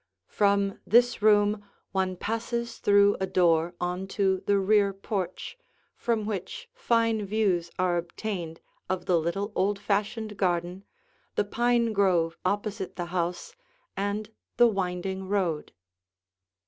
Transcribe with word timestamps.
From 0.25 0.79
this 0.83 1.21
room 1.21 1.63
one 1.91 2.15
passes 2.17 2.79
through 2.79 3.17
a 3.19 3.27
door 3.27 3.75
on 3.79 4.07
to 4.17 4.41
the 4.47 4.57
rear 4.57 4.93
porch, 4.93 5.59
from 5.93 6.25
which 6.25 6.67
fine 6.73 7.23
views 7.23 7.69
are 7.77 7.97
obtained 7.97 8.61
of 8.89 9.05
the 9.05 9.19
little, 9.19 9.51
old 9.53 9.77
fashioned 9.77 10.37
garden, 10.37 10.85
the 11.35 11.45
pine 11.45 11.93
grove 11.93 12.35
opposite 12.43 12.95
the 12.95 13.05
house, 13.13 13.55
and 13.95 14.31
the 14.57 14.65
winding 14.67 15.27
road. 15.27 15.71